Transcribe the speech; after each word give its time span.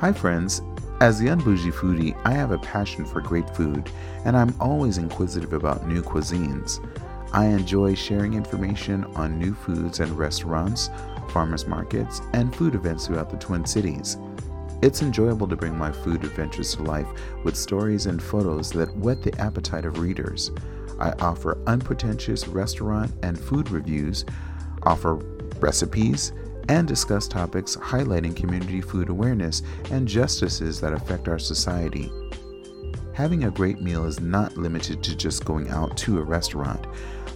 Hi, 0.00 0.12
friends. 0.12 0.60
As 1.00 1.18
the 1.18 1.28
Unbougie 1.28 1.72
Foodie, 1.72 2.14
I 2.26 2.32
have 2.32 2.50
a 2.50 2.58
passion 2.58 3.06
for 3.06 3.22
great 3.22 3.48
food, 3.56 3.90
and 4.26 4.36
I'm 4.36 4.54
always 4.60 4.98
inquisitive 4.98 5.54
about 5.54 5.88
new 5.88 6.02
cuisines. 6.02 6.86
I 7.32 7.46
enjoy 7.46 7.94
sharing 7.94 8.34
information 8.34 9.04
on 9.16 9.38
new 9.38 9.54
foods 9.54 10.00
and 10.00 10.12
restaurants, 10.18 10.90
farmers 11.30 11.66
markets, 11.66 12.20
and 12.34 12.54
food 12.54 12.74
events 12.74 13.06
throughout 13.06 13.30
the 13.30 13.38
Twin 13.38 13.64
Cities. 13.64 14.18
It's 14.82 15.00
enjoyable 15.00 15.48
to 15.48 15.56
bring 15.56 15.78
my 15.78 15.92
food 15.92 16.24
adventures 16.24 16.74
to 16.74 16.82
life 16.82 17.08
with 17.42 17.56
stories 17.56 18.04
and 18.04 18.22
photos 18.22 18.70
that 18.72 18.94
whet 18.98 19.22
the 19.22 19.34
appetite 19.40 19.86
of 19.86 19.98
readers. 19.98 20.50
I 21.00 21.12
offer 21.20 21.56
unpretentious 21.66 22.46
restaurant 22.46 23.12
and 23.22 23.40
food 23.40 23.70
reviews, 23.70 24.26
offer 24.82 25.14
recipes, 25.58 26.34
and 26.68 26.86
discuss 26.88 27.28
topics 27.28 27.76
highlighting 27.76 28.34
community 28.34 28.80
food 28.80 29.08
awareness 29.08 29.62
and 29.90 30.08
justices 30.08 30.80
that 30.80 30.92
affect 30.92 31.28
our 31.28 31.38
society. 31.38 32.10
Having 33.12 33.44
a 33.44 33.50
great 33.50 33.80
meal 33.80 34.04
is 34.04 34.20
not 34.20 34.56
limited 34.56 35.02
to 35.02 35.16
just 35.16 35.44
going 35.44 35.70
out 35.70 35.96
to 35.96 36.18
a 36.18 36.22
restaurant. 36.22 36.86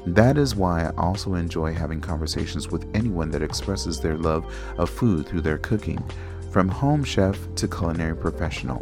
That 0.06 0.36
is 0.36 0.54
why 0.54 0.84
I 0.84 0.92
also 0.96 1.34
enjoy 1.34 1.72
having 1.72 2.00
conversations 2.00 2.68
with 2.68 2.86
anyone 2.94 3.30
that 3.30 3.42
expresses 3.42 4.00
their 4.00 4.16
love 4.18 4.44
of 4.76 4.90
food 4.90 5.26
through 5.26 5.40
their 5.42 5.58
cooking, 5.58 6.02
from 6.50 6.68
home 6.68 7.04
chef 7.04 7.38
to 7.54 7.68
culinary 7.68 8.16
professional. 8.16 8.80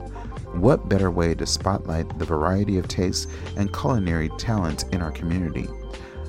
What 0.54 0.88
better 0.88 1.10
way 1.10 1.34
to 1.34 1.46
spotlight 1.46 2.18
the 2.18 2.24
variety 2.24 2.78
of 2.78 2.88
tastes 2.88 3.26
and 3.56 3.72
culinary 3.72 4.30
talent 4.38 4.84
in 4.92 5.02
our 5.02 5.12
community? 5.12 5.68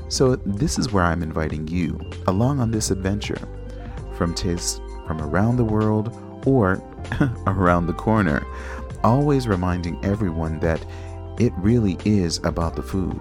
So, 0.10 0.36
this 0.38 0.78
is 0.78 0.92
where 0.92 1.04
I'm 1.04 1.24
inviting 1.24 1.68
you 1.68 2.00
along 2.28 2.60
on 2.60 2.72
this 2.72 2.92
adventure. 2.92 3.40
From 4.20 4.34
tastes 4.34 4.82
from 5.08 5.22
around 5.22 5.56
the 5.56 5.64
world 5.64 6.14
or 6.46 6.84
around 7.48 7.88
the 7.88 7.94
corner, 7.94 8.46
always 9.02 9.48
reminding 9.48 9.98
everyone 10.04 10.60
that 10.60 10.86
it 11.40 11.54
really 11.56 11.98
is 12.04 12.40
about 12.44 12.76
the 12.76 12.84
food. 12.84 13.18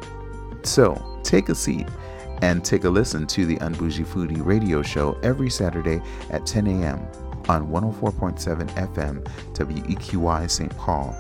So, 0.65 1.21
take 1.23 1.51
a 1.51 1.55
seat 1.55 1.87
and 2.43 2.65
take 2.65 2.83
a 2.83 2.91
listen 2.91 3.29
to 3.29 3.47
the 3.47 3.59
Unbougie 3.59 4.05
Foodie 4.07 4.45
radio 4.45 4.83
show 4.83 5.17
every 5.23 5.51
Saturday 5.51 6.03
at 6.31 6.45
10 6.47 6.67
a.m. 6.67 6.99
on 7.49 7.69
104.7 7.69 8.69
FM 8.71 9.25
WEQY 9.55 10.51
St. 10.51 10.77
Paul. 10.79 11.15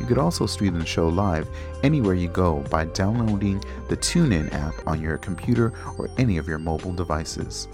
You 0.00 0.06
could 0.06 0.18
also 0.18 0.46
stream 0.46 0.76
the 0.76 0.84
show 0.84 1.06
live 1.06 1.48
anywhere 1.84 2.14
you 2.14 2.26
go 2.26 2.58
by 2.72 2.86
downloading 2.86 3.62
the 3.88 3.96
TuneIn 3.96 4.52
app 4.52 4.74
on 4.84 5.00
your 5.00 5.16
computer 5.16 5.72
or 5.96 6.10
any 6.18 6.38
of 6.38 6.48
your 6.48 6.58
mobile 6.58 6.92
devices. 6.92 7.68